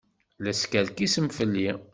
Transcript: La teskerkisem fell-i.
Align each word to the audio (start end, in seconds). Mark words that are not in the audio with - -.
La 0.45 0.51
teskerkisem 0.57 1.27
fell-i. 1.37 1.69